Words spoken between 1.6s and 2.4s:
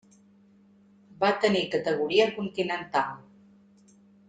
categoria